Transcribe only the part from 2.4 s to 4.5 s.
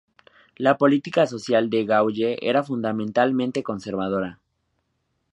era fundamentalmente conservadora.